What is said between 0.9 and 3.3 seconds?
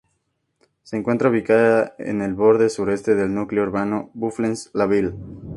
encuentra ubicada en borde suroeste